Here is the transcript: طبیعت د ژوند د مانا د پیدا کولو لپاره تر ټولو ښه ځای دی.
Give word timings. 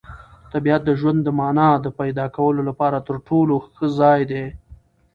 طبیعت 0.53 0.81
د 0.85 0.91
ژوند 0.99 1.19
د 1.23 1.27
مانا 1.39 1.69
د 1.79 1.87
پیدا 1.99 2.25
کولو 2.35 2.61
لپاره 2.69 2.97
تر 3.07 3.15
ټولو 3.27 3.55
ښه 3.75 3.85
ځای 3.99 4.21
دی. 4.31 4.45